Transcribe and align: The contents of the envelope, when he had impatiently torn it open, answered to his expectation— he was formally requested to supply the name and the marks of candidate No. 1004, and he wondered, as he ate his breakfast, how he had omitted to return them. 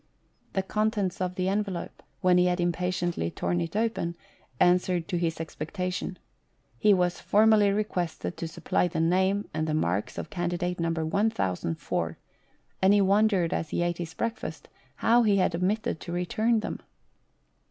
The 0.53 0.63
contents 0.63 1.21
of 1.21 1.35
the 1.35 1.47
envelope, 1.47 2.01
when 2.21 2.39
he 2.39 2.45
had 2.47 2.59
impatiently 2.59 3.29
torn 3.29 3.61
it 3.61 3.75
open, 3.75 4.15
answered 4.59 5.07
to 5.09 5.19
his 5.19 5.39
expectation— 5.39 6.17
he 6.79 6.91
was 6.91 7.19
formally 7.21 7.69
requested 7.69 8.35
to 8.37 8.47
supply 8.47 8.87
the 8.87 8.99
name 8.99 9.47
and 9.53 9.67
the 9.67 9.75
marks 9.75 10.17
of 10.17 10.31
candidate 10.31 10.79
No. 10.79 10.89
1004, 10.89 12.17
and 12.81 12.93
he 12.95 12.99
wondered, 12.99 13.53
as 13.53 13.69
he 13.69 13.83
ate 13.83 13.99
his 13.99 14.15
breakfast, 14.15 14.69
how 14.95 15.21
he 15.21 15.37
had 15.37 15.53
omitted 15.55 15.99
to 15.99 16.11
return 16.11 16.61
them. 16.61 16.79